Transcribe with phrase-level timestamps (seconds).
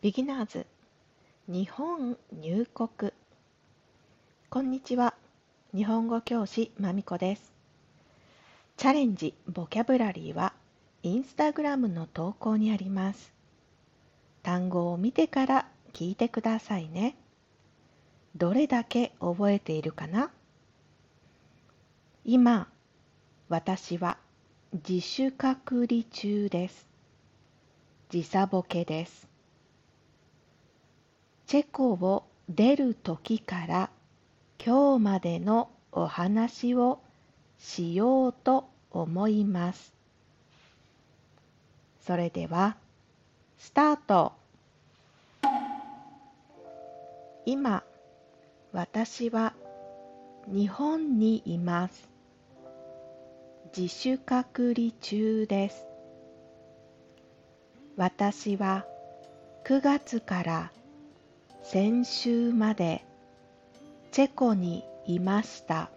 [0.00, 0.64] ビギナーズ。
[1.48, 3.12] 日本入国。
[4.48, 5.14] こんにちは。
[5.74, 7.52] 日本語教師まみこです。
[8.76, 10.52] チャレンジボキャブラリーは
[11.02, 13.32] インスタグラムの投稿にあります。
[14.44, 17.16] 単語を見てから聞いてくださいね。
[18.36, 20.30] どれだけ覚えているかな？
[22.24, 22.68] 今
[23.48, 24.16] 私は
[24.72, 26.86] 自主隔離中です。
[28.10, 29.27] 時差ボケです。
[31.48, 33.90] チェコを出る時から
[34.62, 37.00] 今日までのお話を
[37.58, 39.94] しようと思います。
[42.02, 42.76] それでは、
[43.56, 44.34] スタート
[47.46, 47.82] 今、
[48.72, 49.54] 私は
[50.48, 52.10] 日本にいます。
[53.74, 55.86] 自主隔離中です。
[57.96, 58.84] 私は
[59.64, 60.72] 9月から
[61.70, 63.04] 先週まで
[64.10, 65.90] チェコにいました。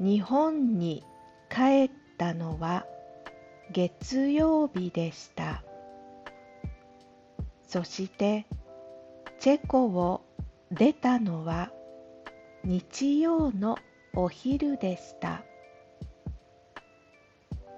[0.00, 1.04] 日本に
[1.48, 2.84] 帰ったのは
[3.70, 5.62] 月曜日でした。
[7.62, 8.44] そして
[9.38, 10.22] チェコを
[10.72, 11.70] 出たのは
[12.64, 13.78] 日曜の
[14.14, 15.44] お昼でした。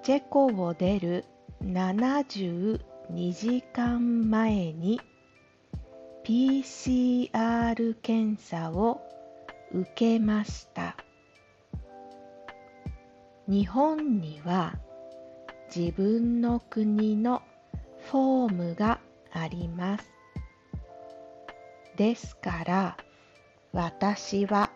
[0.03, 1.27] チェコを出る
[1.63, 2.81] 72
[3.35, 4.99] 時間前に
[6.25, 9.01] PCR 検査を
[9.73, 10.97] 受けました。
[13.49, 14.79] 日本には
[15.75, 17.43] 自分の国の
[18.11, 19.01] フォームが
[19.33, 20.09] あります。
[21.97, 22.97] ですから
[23.73, 24.71] 私は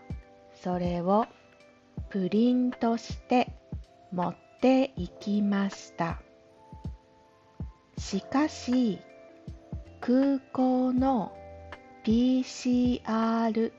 [0.52, 1.26] それを
[2.08, 3.52] プリントして
[4.10, 6.20] 持っていきました。
[7.98, 8.98] しかし
[10.06, 11.32] 空港の
[12.04, 13.72] PCR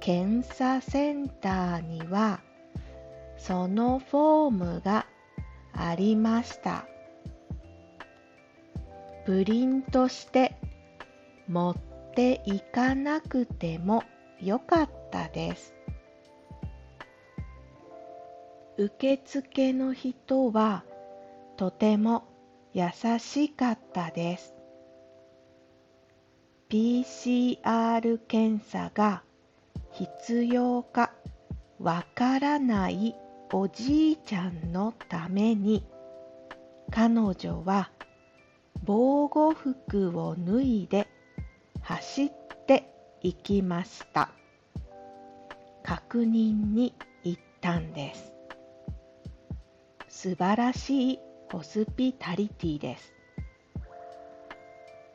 [0.00, 2.40] 検査センターには
[3.36, 5.04] そのフォームが
[5.74, 6.86] ありました。
[9.26, 10.56] プリントして
[11.48, 11.76] 持っ
[12.14, 14.04] ていかなくても
[14.40, 15.74] よかったです。
[18.78, 20.82] 受付の人は
[21.58, 22.24] とても
[22.72, 22.84] 優
[23.18, 24.53] しかったです。
[26.74, 29.22] PCR 検査が
[29.92, 31.12] 必要か
[31.78, 33.14] わからない
[33.52, 35.86] おじいちゃんのために
[36.90, 37.92] 彼女は
[38.82, 41.06] 防護服を脱いで
[41.80, 42.32] 走っ
[42.66, 42.92] て
[43.22, 44.30] 行きました。
[45.84, 46.92] 確認に
[47.22, 48.32] 行ったんです。
[50.08, 51.18] 素晴らしい
[51.52, 53.12] ホスピタリティです。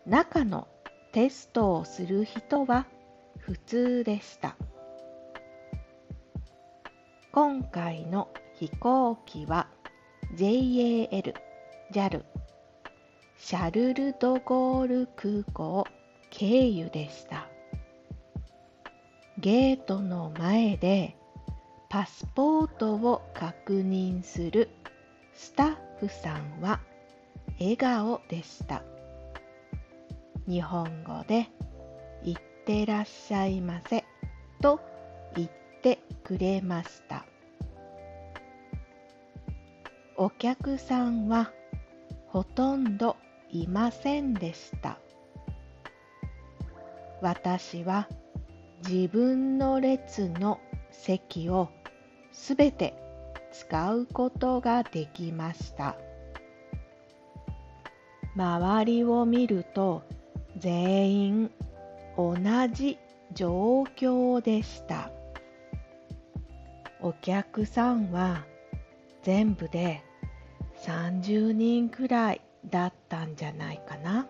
[0.05, 0.69] 中の
[1.11, 2.85] テストをする人は
[3.39, 4.55] 普通でした
[7.31, 9.67] 今回の飛行機は
[10.35, 11.33] JAL、
[11.91, 12.23] JAL
[13.37, 15.85] シャルル・ド・ゴール空港
[16.29, 17.47] 経由でした
[19.39, 21.15] ゲートの前で
[21.89, 24.69] パスポートを確認する
[25.33, 26.79] スタッフさんは
[27.59, 28.83] 笑顔でした。
[30.49, 31.47] 日本語で
[32.25, 34.03] 「いってらっしゃいませ」
[34.63, 34.79] と
[35.35, 35.49] 言っ
[35.83, 37.23] てくれました。
[40.17, 41.51] お客さんは
[42.29, 43.15] ほとんど
[43.51, 44.97] いませんでした。
[47.21, 48.09] 私は
[48.87, 51.69] 自分の列の席を
[52.31, 52.95] すべて
[53.51, 55.95] 使うことができました。
[58.35, 60.01] 周りを見ると
[60.59, 61.51] 全員
[62.17, 62.35] 同
[62.73, 62.97] じ
[63.33, 65.11] 状況でした。
[67.01, 68.45] お客さんは
[69.23, 70.03] 全部で
[70.83, 74.27] 30人くらいだったんじゃないかな。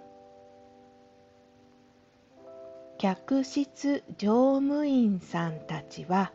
[2.99, 6.33] 客室乗務員さんたちは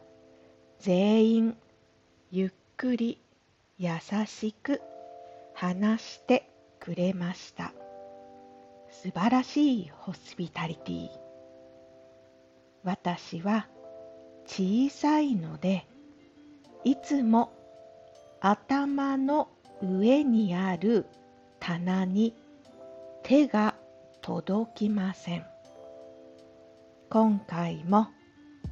[0.78, 1.56] 全員
[2.30, 3.20] ゆっくり
[3.78, 3.90] 優
[4.26, 4.80] しく
[5.52, 6.50] 話して
[6.80, 7.72] くれました。
[9.02, 11.08] 素晴らしいホスピタリティ
[12.84, 13.66] 私は
[14.46, 15.86] 小さいので
[16.84, 17.52] いつも
[18.40, 19.48] 頭の
[19.82, 21.06] 上にある
[21.58, 22.34] 棚に
[23.24, 23.74] 手が
[24.22, 25.44] 届きません
[27.10, 28.06] 今回も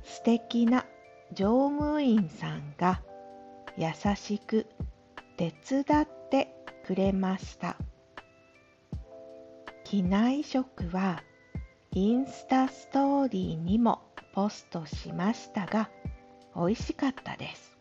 [0.05, 0.87] 素敵な
[1.33, 3.03] 乗務員さんが
[3.77, 4.67] 優しく
[5.37, 6.49] 手伝って
[6.87, 7.77] くれました。
[9.93, 11.23] 機内食は
[11.91, 14.01] インスタストーリーにも
[14.33, 15.91] ポストしましたが
[16.57, 17.77] 美味しかったです。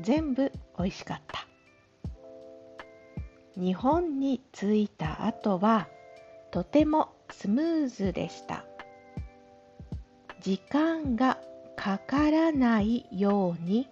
[0.00, 1.46] 全部美味しかった。
[3.54, 5.88] 日本に着いた後は
[6.50, 8.64] とてもスムーズでした。
[10.40, 11.36] 時間が
[11.76, 13.90] かからないように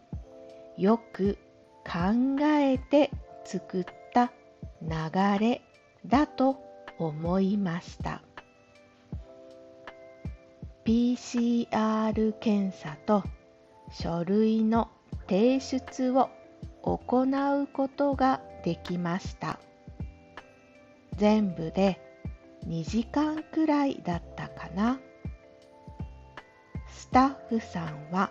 [0.78, 1.36] よく
[1.84, 3.10] 考えて
[3.44, 3.84] 作っ
[4.14, 4.32] た
[4.80, 5.60] 流れ
[6.06, 6.71] だと
[7.08, 8.22] 思いました。
[10.84, 13.22] PCR 検査と
[13.90, 14.88] 書類の
[15.28, 16.28] 提出を
[16.82, 19.58] 行うことができました。
[21.16, 22.00] 全部で
[22.66, 24.98] 2時間くらいだったかな。
[26.88, 28.30] スタッフさんは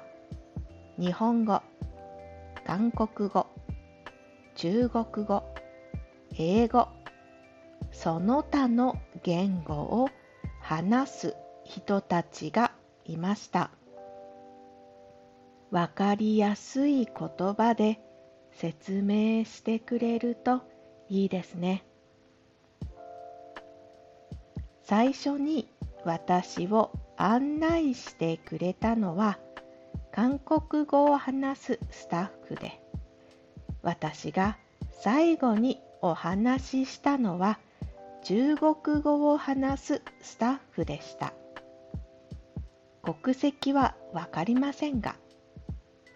[0.97, 1.62] 日本語
[2.65, 3.47] 韓国語
[4.56, 5.44] 中国語
[6.38, 6.88] 英語
[7.92, 10.10] その他の言語を
[10.60, 12.72] 話す人たちが
[13.06, 13.72] いました。
[15.72, 18.00] わかりやすい言葉で
[18.51, 20.62] 説明してくれると
[21.10, 21.83] いいですね。
[24.84, 25.69] 最初に
[26.04, 29.39] 私を案内してくれたのは
[30.12, 32.81] 韓国語を話すスタッフで
[33.81, 34.57] 私が
[34.92, 37.60] 最後にお話ししたのは
[38.23, 41.33] 中国語を話すスタッフでした。
[43.01, 45.15] 国籍は分かりませんが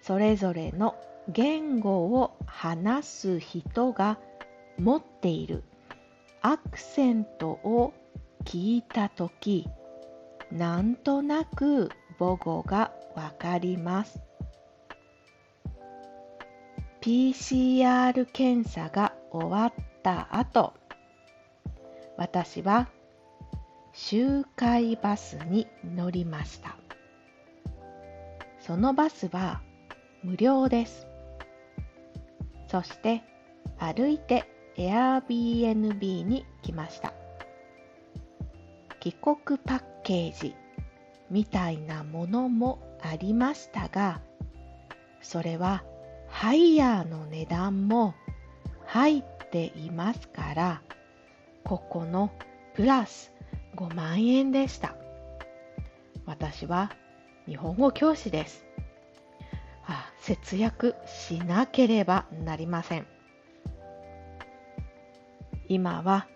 [0.01, 0.95] それぞれの
[1.27, 4.19] 言語を話す人が
[4.77, 5.63] 持っている
[6.41, 7.93] アクセントを
[8.43, 9.67] 聞いたとき
[10.51, 14.19] なんとなく母語がわかります。
[17.01, 19.73] PCR 検査が終わっ
[20.03, 20.73] た後
[22.17, 22.89] 私は
[23.93, 26.75] 周回バスに乗りました。
[28.59, 29.61] そのバスは
[30.23, 31.07] 無料です。
[32.67, 33.23] そして
[33.77, 37.13] 歩いて Airbnb に来ました。
[38.99, 40.55] 帰国パッケージ
[41.29, 44.19] みたいなものもありましたが
[45.21, 45.83] それは
[46.27, 48.15] ハイヤーの値段も
[48.85, 50.81] 入っていますから
[51.65, 52.31] ここの
[52.75, 53.31] プラス
[53.75, 54.95] 5万円でした。
[56.27, 56.91] 私は
[57.47, 58.65] 日本語教師です。
[59.87, 63.07] あ節約しなければなりません。
[65.67, 66.27] 今は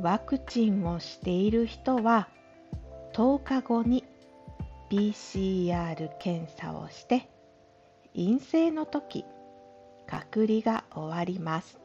[0.00, 2.28] ワクチンをしている人は
[3.12, 4.04] 10日後に
[4.90, 7.28] PCR 検査をして
[8.14, 9.26] 陰性の時
[10.06, 11.81] 隔離が終わります。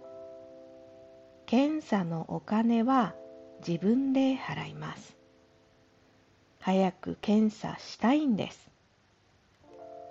[1.47, 3.15] 検査のお金は
[3.65, 5.15] 自分で払います。
[6.59, 8.69] 早く検査したいんです。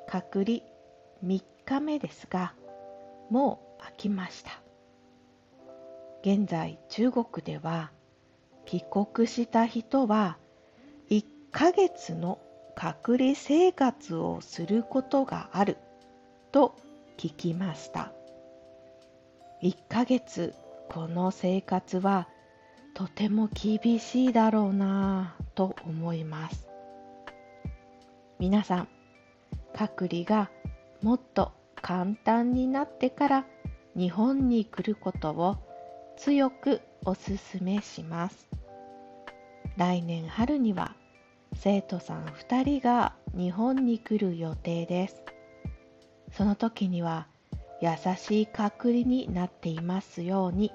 [0.08, 0.60] 隔離
[1.22, 2.54] 3日目ですが
[3.28, 4.62] もう飽きました。
[6.22, 7.90] 現在中国では
[8.64, 10.38] 帰国した人は
[11.10, 12.38] 1ヶ月の
[12.74, 15.76] 隔離生活をすることがある
[16.50, 16.74] と
[17.18, 18.10] 聞きました。
[19.62, 20.54] 1ヶ月
[20.88, 22.28] この生活は
[22.94, 26.68] とても厳しいだろうなぁと思います。
[28.38, 28.88] 皆さん
[29.74, 30.50] 隔離が
[31.02, 31.52] もっと
[31.82, 33.46] 簡単になってから
[33.94, 35.56] 日本に来ることを
[36.16, 38.48] 強くおすすめします。
[39.76, 40.96] 来年春には
[41.54, 45.22] 生徒さん2人が日本に来る予定です。
[46.32, 47.28] その時には
[47.80, 50.72] 優しい隔離になっていますように。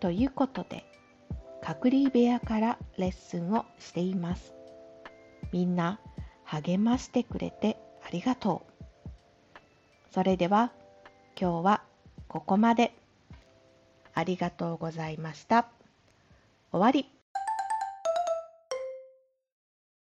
[0.00, 0.84] ということで
[1.62, 4.54] 隔離部屋からレッスンをしています。
[5.52, 6.00] みんな
[6.44, 9.62] 励ましてくれてありがとう。
[10.12, 10.72] それでは
[11.40, 11.82] 今日は
[12.28, 12.94] ここまで。
[14.16, 15.68] ありがとうございました。
[16.70, 17.13] 終わり。